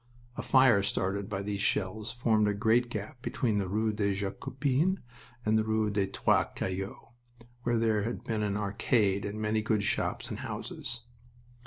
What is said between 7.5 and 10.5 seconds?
where there had been an arcade and many good shops and